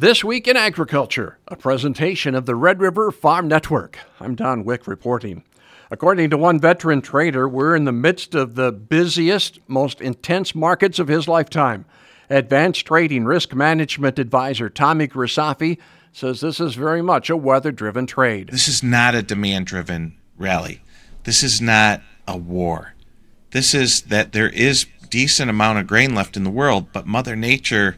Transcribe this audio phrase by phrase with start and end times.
[0.00, 3.98] This Week in Agriculture, a presentation of the Red River Farm Network.
[4.20, 5.42] I'm Don Wick reporting.
[5.90, 11.00] According to one veteran trader, we're in the midst of the busiest, most intense markets
[11.00, 11.84] of his lifetime.
[12.30, 15.78] Advanced Trading Risk Management Advisor Tommy Grisafi
[16.12, 18.50] says this is very much a weather driven trade.
[18.50, 20.80] This is not a demand driven rally.
[21.24, 22.94] This is not a war.
[23.50, 27.34] This is that there is decent amount of grain left in the world, but Mother
[27.34, 27.96] Nature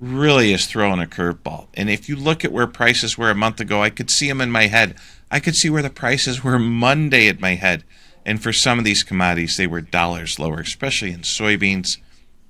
[0.00, 1.68] really is throwing a curveball.
[1.74, 4.40] And if you look at where prices were a month ago, I could see them
[4.40, 4.96] in my head.
[5.30, 7.84] I could see where the prices were Monday at my head.
[8.24, 11.98] And for some of these commodities, they were dollars lower, especially in soybeans,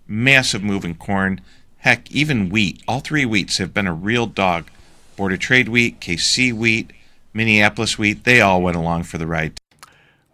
[0.07, 1.41] massive move in corn,
[1.79, 2.83] heck, even wheat.
[2.87, 4.71] All three wheats have been a real dog.
[5.17, 6.93] Board of Trade wheat, KC wheat,
[7.33, 9.60] Minneapolis wheat, they all went along for the ride.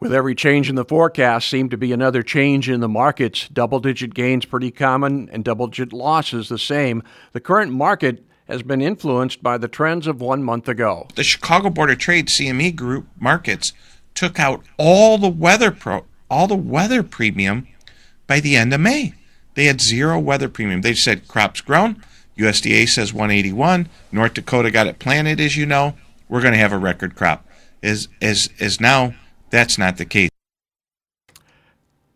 [0.06, 3.48] With every change in the forecast seemed to be another change in the markets.
[3.48, 7.02] Double digit gains pretty common and double digit losses the same.
[7.32, 11.08] The current market has been influenced by the trends of one month ago.
[11.16, 13.72] The Chicago Board of Trade CME group markets
[14.14, 17.66] took out all the weather pro all the weather premium
[18.28, 19.12] by the end of May.
[19.54, 20.82] They had zero weather premium.
[20.82, 22.00] They said crops grown.
[22.38, 23.88] USDA says 181.
[24.12, 25.96] North Dakota got it planted, as you know.
[26.28, 27.44] We're going to have a record crop.
[27.82, 29.14] Is is is now
[29.56, 30.28] that's not the case.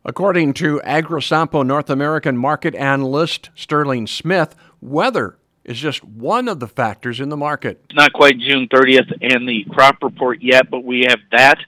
[0.04, 6.68] According to AgriSompo North American market analyst Sterling Smith, weather is just one of the
[6.68, 7.80] factors in the market.
[7.86, 11.58] It's not quite June 30th and the crop report yet, but we have that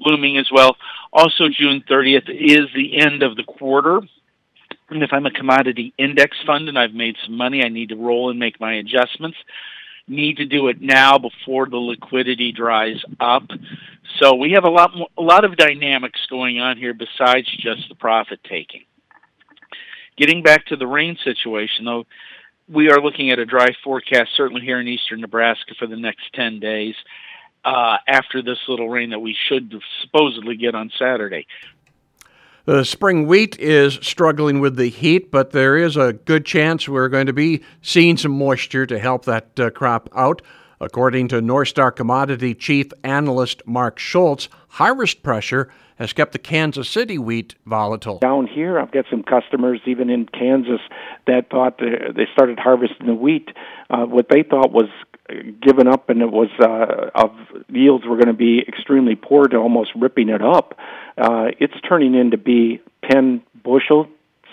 [0.00, 0.76] looming as well.
[1.12, 4.00] Also, June 30th is the end of the quarter.
[4.88, 7.96] And if I'm a commodity index fund and I've made some money, I need to
[7.96, 9.36] roll and make my adjustments
[10.10, 13.44] need to do it now before the liquidity dries up.
[14.18, 17.88] So we have a lot more, a lot of dynamics going on here besides just
[17.88, 18.84] the profit taking.
[20.16, 22.04] Getting back to the rain situation though,
[22.68, 26.32] we are looking at a dry forecast certainly here in eastern Nebraska for the next
[26.34, 26.94] 10 days.
[27.62, 31.46] Uh, after this little rain that we should supposedly get on Saturday.
[32.66, 37.08] The spring wheat is struggling with the heat, but there is a good chance we're
[37.08, 40.42] going to be seeing some moisture to help that uh, crop out.
[40.78, 46.88] According to North Star Commodity Chief Analyst Mark Schultz, harvest pressure has kept the Kansas
[46.88, 48.18] City wheat volatile.
[48.20, 50.80] Down here, I've got some customers even in Kansas
[51.26, 53.50] that thought they started harvesting the wheat.
[53.90, 54.88] Uh, what they thought was
[55.60, 57.30] given up and it was uh, of
[57.68, 60.74] yields were going to be extremely poor to almost ripping it up.
[61.16, 62.80] Uh, it's turning into be
[63.10, 64.08] 10 bushel,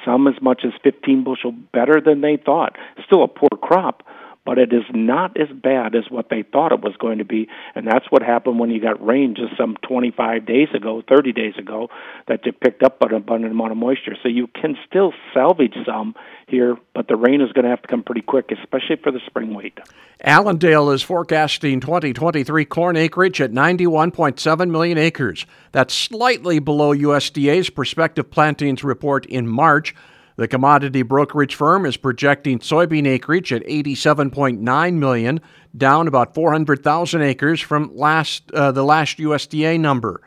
[0.06, 2.76] some as much as 15 bushel better than they thought.
[3.06, 4.04] Still a poor crop,
[4.48, 7.50] but it is not as bad as what they thought it was going to be.
[7.76, 11.56] And that's what happened when you got rain just some 25 days ago, 30 days
[11.60, 11.90] ago,
[12.30, 14.16] that you picked up an abundant amount of moisture.
[14.24, 16.16] So you can still salvage some
[16.48, 19.20] here, but the rain is going to have to come pretty quick, especially for the
[19.26, 19.78] spring wheat.
[20.24, 25.46] Allendale is forecasting 2023 corn acreage at 91.7 million acres.
[25.74, 29.94] That's slightly below USDA's prospective plantings report in March.
[30.38, 35.42] The commodity brokerage firm is projecting soybean acreage at 87.9 million,
[35.76, 40.22] down about 400,000 acres from last uh, the last USDA number.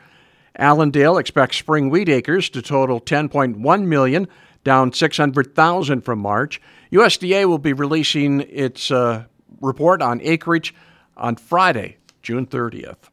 [0.58, 4.26] Allendale expects spring wheat acres to total 10.1 million,
[4.64, 6.60] down 600,000 from March.
[6.90, 9.26] USDA will be releasing its uh,
[9.60, 10.74] report on acreage
[11.16, 13.10] on Friday, June 30th.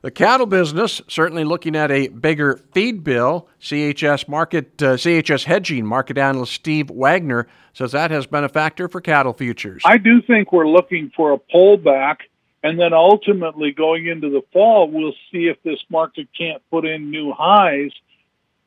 [0.00, 3.48] The cattle business certainly looking at a bigger feed bill.
[3.60, 8.88] CHS market uh, CHS hedging market analyst Steve Wagner says that has been a factor
[8.88, 9.82] for cattle futures.
[9.84, 12.18] I do think we're looking for a pullback
[12.62, 17.10] and then ultimately going into the fall we'll see if this market can't put in
[17.10, 17.90] new highs.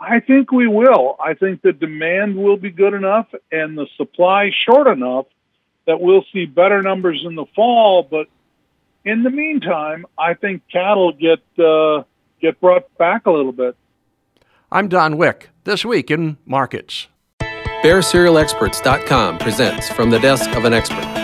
[0.02, 1.16] I think we will.
[1.24, 5.28] I think the demand will be good enough and the supply short enough
[5.88, 8.28] that we'll see better numbers in the fall, but
[9.06, 12.04] in the meantime, I think cattle get uh,
[12.42, 13.76] get brought back a little bit.
[14.72, 15.50] I'm Don Wick.
[15.64, 17.08] This week in markets.
[17.84, 21.21] BearCerealExperts.com presents from the desk of an expert.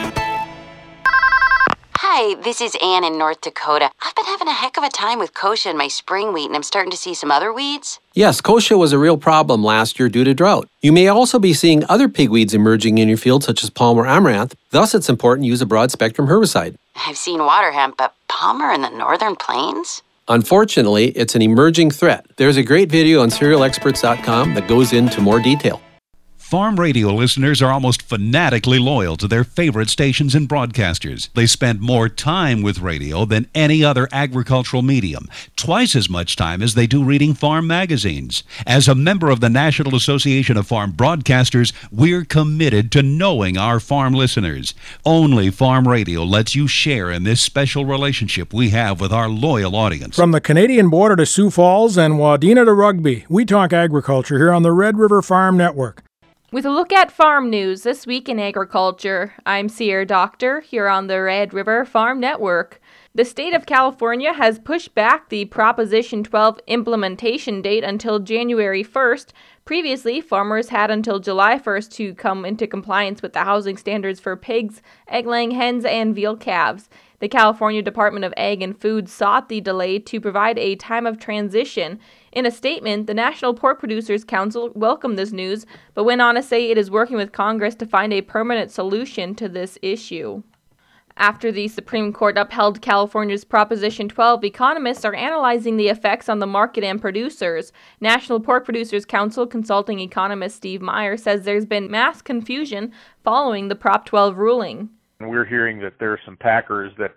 [2.09, 3.91] Hi, this is Ann in North Dakota.
[4.01, 6.55] I've been having a heck of a time with kochia in my spring wheat, and
[6.55, 7.99] I'm starting to see some other weeds.
[8.13, 10.69] Yes, kochia was a real problem last year due to drought.
[10.81, 14.55] You may also be seeing other pigweeds emerging in your field, such as palmer amaranth.
[14.71, 16.77] Thus, it's important to use a broad spectrum herbicide.
[16.95, 20.01] I've seen water hemp, but palmer in the northern plains?
[20.29, 22.25] Unfortunately, it's an emerging threat.
[22.37, 25.81] There's a great video on cerealexperts.com that goes into more detail.
[26.47, 31.27] Farm radio listeners are almost fanatically loyal to their favorite stations and broadcasters.
[31.33, 35.27] They spend more time with radio than any other agricultural medium,
[35.57, 38.43] twice as much time as they do reading farm magazines.
[38.65, 43.81] As a member of the National Association of Farm Broadcasters, we're committed to knowing our
[43.81, 44.73] farm listeners.
[45.05, 49.75] Only Farm Radio lets you share in this special relationship we have with our loyal
[49.75, 50.15] audience.
[50.15, 54.53] From the Canadian border to Sioux Falls and Wadena to Rugby, we talk agriculture here
[54.53, 56.06] on the Red River Farm Network.
[56.49, 61.07] With a look at farm news this week in agriculture, I'm Sierra Doctor here on
[61.07, 62.79] the Red River Farm Network.
[63.13, 69.31] The state of California has pushed back the Proposition 12 implementation date until January 1st.
[69.65, 74.37] Previously, farmers had until July 1st to come into compliance with the housing standards for
[74.37, 76.87] pigs, egg laying hens, and veal calves.
[77.19, 81.19] The California Department of Ag and Food sought the delay to provide a time of
[81.19, 81.99] transition.
[82.37, 86.43] In a statement, the National Pork Producers Council welcomed this news, but went on to
[86.43, 90.43] say it is working with Congress to find a permanent solution to this issue.
[91.17, 96.45] After the Supreme Court upheld California's Proposition 12, economists are analyzing the effects on the
[96.45, 97.73] market and producers.
[98.01, 102.91] National Pork Producers Council consulting economist Steve Meyer says there's been mass confusion
[103.23, 104.89] following the Prop 12 ruling.
[105.19, 107.15] We're hearing that there are some packers that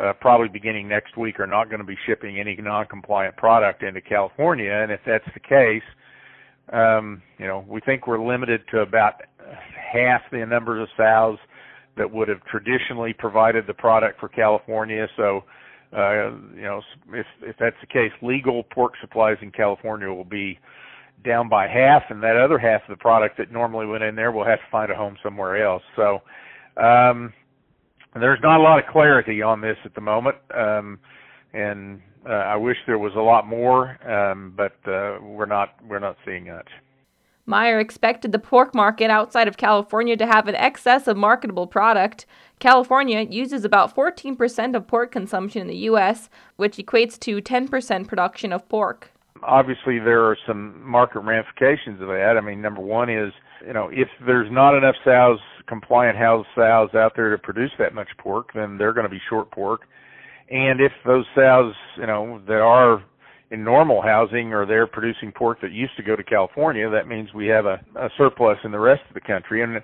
[0.00, 4.00] uh, probably beginning next week are not going to be shipping any non-compliant product into
[4.00, 5.82] California, and if that's the case,
[6.72, 9.14] um, you know, we think we're limited to about
[9.92, 11.38] half the numbers of sows
[11.96, 15.06] that would have traditionally provided the product for California.
[15.16, 15.44] So,
[15.94, 16.80] uh, you know,
[17.12, 20.58] if if that's the case, legal pork supplies in California will be
[21.24, 24.32] down by half, and that other half of the product that normally went in there
[24.32, 25.82] will have to find a home somewhere else.
[25.94, 26.22] So,
[26.82, 27.32] um,
[28.14, 30.98] there's not a lot of clarity on this at the moment, um,
[31.52, 35.98] and uh, I wish there was a lot more, um, but uh, we're not we're
[35.98, 36.68] not seeing much.
[37.44, 42.24] Meyer expected the pork market outside of California to have an excess of marketable product.
[42.60, 48.52] California uses about 14% of pork consumption in the U.S., which equates to 10% production
[48.52, 49.10] of pork.
[49.42, 52.36] Obviously, there are some market ramifications of that.
[52.38, 53.32] I mean, number one is,
[53.66, 55.40] you know, if there's not enough sows,
[55.72, 59.20] compliant house sows out there to produce that much pork, then they're going to be
[59.30, 59.80] short pork.
[60.50, 63.02] And if those sows, you know, that are
[63.50, 67.32] in normal housing or they're producing pork that used to go to California, that means
[67.32, 69.62] we have a, a surplus in the rest of the country.
[69.62, 69.82] And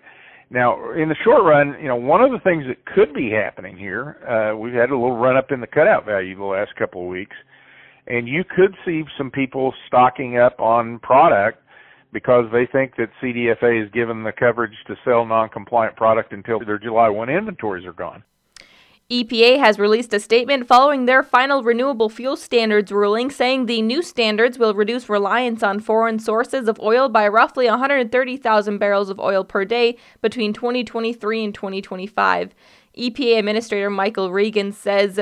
[0.51, 3.79] now, in the short run, you know, one of the things that could be happening
[3.79, 7.01] here, uh, we've had a little run up in the cutout value the last couple
[7.01, 7.37] of weeks,
[8.07, 11.63] and you could see some people stocking up on product
[12.13, 16.79] because they think that CDFA is given the coverage to sell non-compliant product until their
[16.79, 18.25] July 1 inventories are gone.
[19.11, 24.03] EPA has released a statement following their final renewable fuel standards ruling, saying the new
[24.03, 29.45] standards will reduce reliance on foreign sources of oil by roughly 130,000 barrels of oil
[29.45, 32.55] per day between 2023 and 2025.
[32.99, 35.19] EPA Administrator Michael Regan says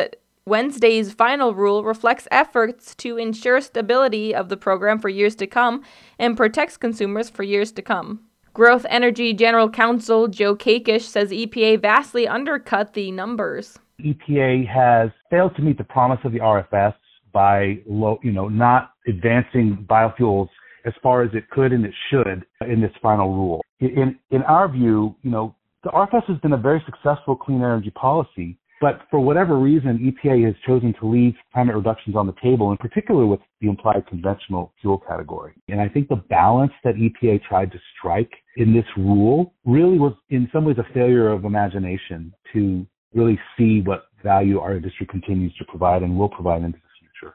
[0.48, 5.82] Wednesday's final rule reflects efforts to ensure stability of the program for years to come
[6.20, 8.20] and protects consumers for years to come.
[8.54, 13.80] Growth Energy General Counsel Joe Kakish says EPA vastly undercut the numbers.
[14.00, 16.94] EPA has failed to meet the promise of the RFS
[17.32, 20.48] by low, you know, not advancing biofuels
[20.84, 23.64] as far as it could and it should in this final rule.
[23.80, 27.90] In in our view, you know, the RFS has been a very successful clean energy
[27.90, 32.70] policy, but for whatever reason, EPA has chosen to leave climate reductions on the table,
[32.70, 35.54] in particular with the implied conventional fuel category.
[35.68, 40.12] And I think the balance that EPA tried to strike in this rule really was
[40.30, 45.54] in some ways a failure of imagination to really see what value our industry continues
[45.56, 47.34] to provide and will provide into the future.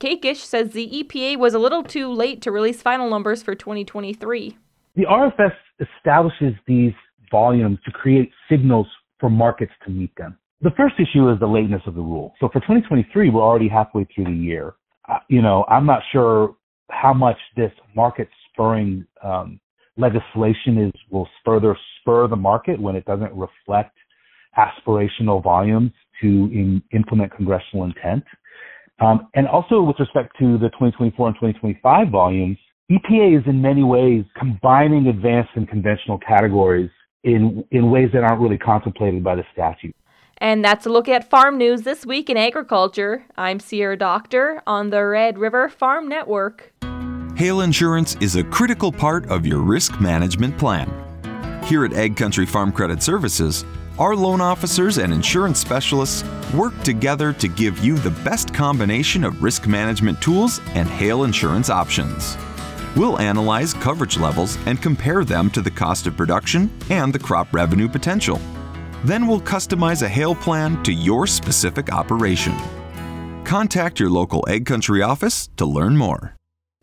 [0.00, 4.56] Kakish says the EPA was a little too late to release final numbers for 2023.
[4.96, 6.92] The RFS establishes these
[7.30, 8.88] volumes to create signals
[9.20, 10.36] for markets to meet them.
[10.62, 12.34] The first issue is the lateness of the rule.
[12.38, 14.74] So for 2023, we're already halfway through the year.
[15.08, 16.54] Uh, you know, I'm not sure
[16.90, 19.58] how much this market spurring um,
[19.96, 23.96] legislation is will further spur the market when it doesn't reflect
[24.58, 28.24] aspirational volumes to in, implement congressional intent.
[29.00, 32.58] Um, and also with respect to the 2024 and 2025 volumes,
[32.90, 36.90] EPA is in many ways combining advanced and conventional categories
[37.24, 39.94] in, in ways that aren't really contemplated by the statute.
[40.40, 43.26] And that's a look at farm news this week in agriculture.
[43.36, 46.72] I'm Sierra Doctor on the Red River Farm Network.
[47.36, 50.90] Hail insurance is a critical part of your risk management plan.
[51.64, 53.66] Here at Ag Country Farm Credit Services,
[53.98, 59.42] our loan officers and insurance specialists work together to give you the best combination of
[59.42, 62.38] risk management tools and hail insurance options.
[62.96, 67.52] We'll analyze coverage levels and compare them to the cost of production and the crop
[67.52, 68.40] revenue potential.
[69.04, 72.54] Then we'll customize a hail plan to your specific operation.
[73.44, 76.36] Contact your local Ag Country office to learn more.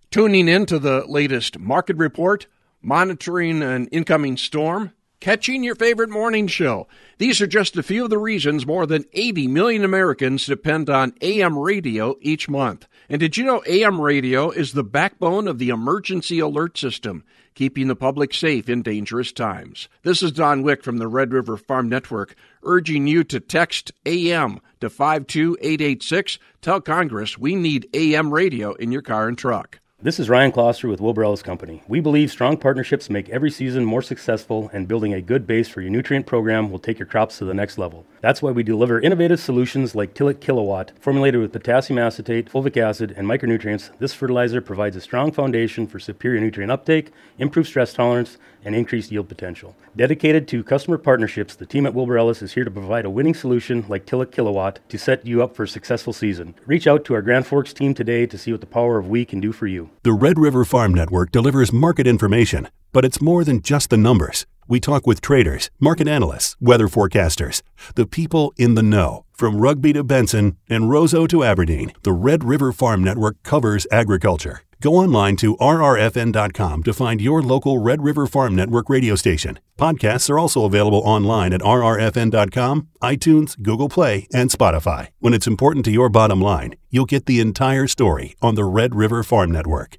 [0.10, 2.48] Tuning in to the latest market report,
[2.82, 6.88] monitoring an incoming storm, catching your favorite morning show.
[7.18, 11.14] These are just a few of the reasons more than 80 million Americans depend on
[11.22, 12.88] AM radio each month.
[13.10, 17.24] And did you know AM radio is the backbone of the emergency alert system,
[17.56, 19.90] keeping the public safe in dangerous times?
[20.04, 24.60] This is Don Wick from the Red River Farm Network, urging you to text AM
[24.82, 26.38] to 52886.
[26.62, 29.80] Tell Congress we need AM radio in your car and truck.
[30.00, 31.82] This is Ryan Closter with Wilbur Ellis Company.
[31.88, 35.82] We believe strong partnerships make every season more successful, and building a good base for
[35.82, 38.06] your nutrient program will take your crops to the next level.
[38.22, 40.92] That's why we deliver innovative solutions like Tillett Kilowatt.
[41.00, 46.00] Formulated with potassium acetate, fulvic acid, and micronutrients, this fertilizer provides a strong foundation for
[46.00, 49.76] superior nutrient uptake, improved stress tolerance, and increased yield potential.
[49.96, 53.34] Dedicated to customer partnerships, the team at Wilbur Ellis is here to provide a winning
[53.34, 56.56] solution like Tillett Kilowatt to set you up for a successful season.
[56.66, 59.26] Reach out to our Grand Forks team today to see what the power of we
[59.26, 59.90] can do for you.
[60.04, 64.46] The Red River Farm Network delivers market information, but it's more than just the numbers.
[64.70, 67.62] We talk with traders, market analysts, weather forecasters,
[67.96, 69.24] the people in the know.
[69.34, 74.62] From Rugby to Benson and Roseau to Aberdeen, the Red River Farm Network covers agriculture.
[74.82, 79.60] Go online to rrfn.com to find your local Red River Farm Network radio station.
[79.78, 85.08] Podcasts are also available online at rrfn.com, iTunes, Google Play, and Spotify.
[85.20, 88.96] When it's important to your bottom line, you'll get the entire story on the Red
[88.96, 89.98] River Farm Network.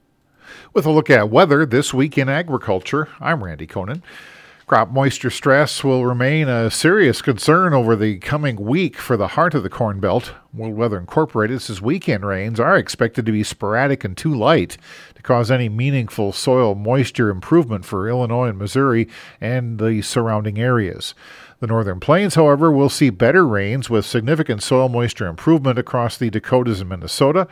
[0.75, 4.03] With a look at weather this week in agriculture, I'm Randy Koenen.
[4.69, 9.55] Crop moisture stress will remain a serious concern over the coming week for the heart
[9.55, 10.35] of the Corn Belt.
[10.53, 14.77] World Weather Incorporated says weekend rains are expected to be sporadic and too light
[15.15, 19.09] to cause any meaningful soil moisture improvement for Illinois and Missouri
[19.41, 21.15] and the surrounding areas.
[21.61, 26.29] The northern plains, however, will see better rains with significant soil moisture improvement across the
[26.29, 27.49] Dakotas and Minnesota.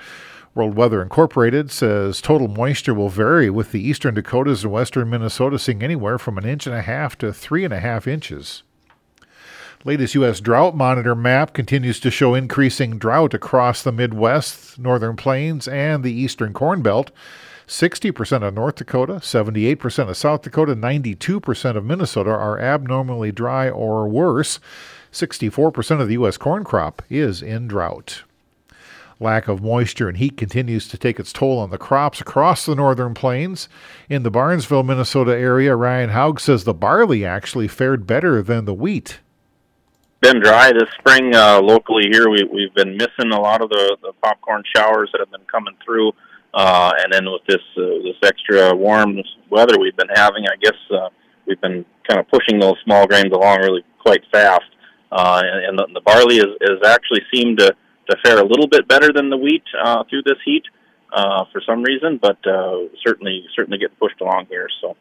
[0.57, 5.59] World Weather Incorporated says total moisture will vary, with the eastern Dakotas and western Minnesota
[5.59, 8.63] seeing anywhere from an inch and a half to three and a half inches.
[9.85, 10.41] Latest U.S.
[10.41, 16.15] drought monitor map continues to show increasing drought across the Midwest, Northern Plains, and the
[16.15, 17.11] Eastern Corn Belt.
[17.69, 24.09] 60% of North Dakota, 78% of South Dakota, 92% of Minnesota are abnormally dry or
[24.09, 24.59] worse.
[25.13, 26.39] 64% of the U.S.
[26.39, 28.23] corn crop is in drought.
[29.19, 32.75] Lack of moisture and heat continues to take its toll on the crops across the
[32.75, 33.67] northern plains.
[34.11, 38.75] In the Barnesville, Minnesota area, Ryan Haug says the barley actually fared better than the
[38.75, 39.21] wheat.
[40.21, 42.29] Been dry this spring uh, locally here.
[42.29, 45.75] We, we've been missing a lot of the, the popcorn showers that have been coming
[45.83, 46.13] through.
[46.53, 49.19] Uh, and then with this uh, this extra warm
[49.51, 51.09] weather we've been having, I guess uh,
[51.47, 54.65] we've been kind of pushing those small grains along really quite fast.
[55.13, 57.75] Uh, and, and the, the barley is, is actually seemed to
[58.09, 60.65] to fare a little bit better than the wheat uh, through this heat
[61.13, 64.69] uh, for some reason, but uh, certainly certainly getting pushed along here.
[64.81, 64.97] So.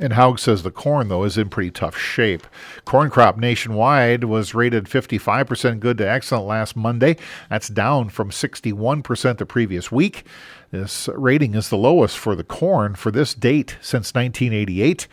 [0.00, 2.46] And Haug says the corn, though, is in pretty tough shape.
[2.84, 7.16] Corn crop nationwide was rated 55% good to excellent last Monday.
[7.50, 10.24] That's down from 61% the previous week.
[10.70, 15.08] This rating is the lowest for the corn for this date since 1988.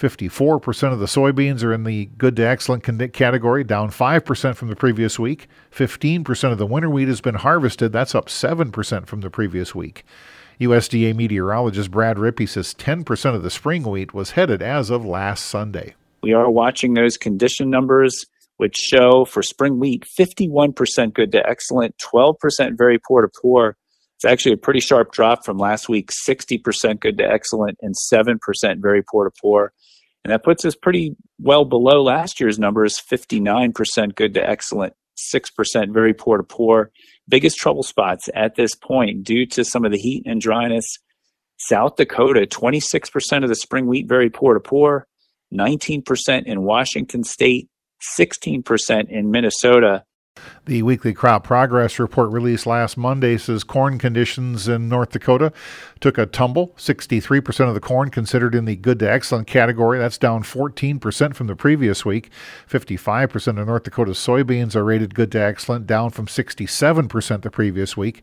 [0.00, 4.76] 54% of the soybeans are in the good to excellent category, down 5% from the
[4.76, 5.46] previous week.
[5.70, 7.92] 15% of the winter wheat has been harvested.
[7.92, 10.04] That's up 7% from the previous week.
[10.58, 15.44] USDA meteorologist Brad Rippey says 10% of the spring wheat was headed as of last
[15.44, 15.94] Sunday.
[16.22, 18.24] We are watching those condition numbers,
[18.56, 23.76] which show for spring wheat 51% good to excellent, 12% very poor to poor.
[24.20, 28.38] It's actually a pretty sharp drop from last week 60% good to excellent and 7%
[28.82, 29.72] very poor to poor.
[30.22, 34.92] And that puts us pretty well below last year's numbers 59% good to excellent,
[35.34, 36.90] 6% very poor to poor.
[37.30, 40.84] Biggest trouble spots at this point due to some of the heat and dryness.
[41.56, 45.06] South Dakota, 26% of the spring wheat very poor to poor,
[45.50, 47.70] 19% in Washington state,
[48.18, 50.04] 16% in Minnesota,
[50.66, 55.52] the weekly crop progress report released last Monday says corn conditions in North Dakota
[56.00, 56.68] took a tumble.
[56.76, 59.98] 63% of the corn considered in the good to excellent category.
[59.98, 62.30] That's down 14% from the previous week.
[62.68, 67.96] 55% of North Dakota's soybeans are rated good to excellent, down from 67% the previous
[67.96, 68.22] week.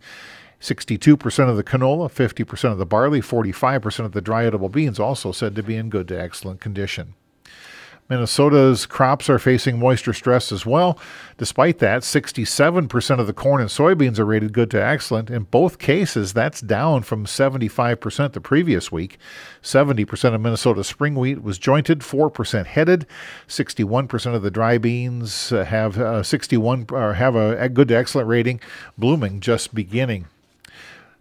[0.60, 5.32] 62% of the canola, 50% of the barley, 45% of the dry edible beans also
[5.32, 7.14] said to be in good to excellent condition.
[8.10, 10.98] Minnesota's crops are facing moisture stress as well.
[11.38, 15.30] Despite that, 67% of the corn and soybeans are rated good to excellent.
[15.30, 19.18] In both cases, that's down from 75% the previous week.
[19.62, 23.06] 70% of Minnesota spring wheat was jointed, 4% headed.
[23.48, 28.62] 61% of the dry beans have uh, 61 or have a good to excellent rating.
[28.98, 30.28] Blooming just beginning.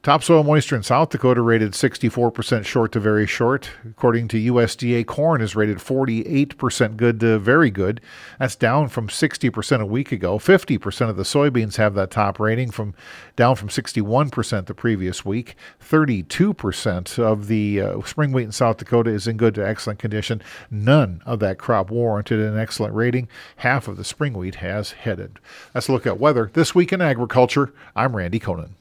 [0.07, 3.71] Topsoil moisture in South Dakota rated 64% short to very short.
[3.85, 8.01] According to USDA, corn is rated 48% good to very good.
[8.39, 10.39] That's down from 60% a week ago.
[10.39, 12.95] 50% of the soybeans have that top rating from
[13.35, 15.57] down from 61% the previous week.
[15.85, 20.41] 32% of the uh, spring wheat in South Dakota is in good to excellent condition.
[20.71, 23.27] None of that crop warranted an excellent rating.
[23.57, 25.41] Half of the spring wheat has headed.
[25.75, 27.75] Let's look at weather this week in agriculture.
[27.97, 28.75] I'm Randy Koenen.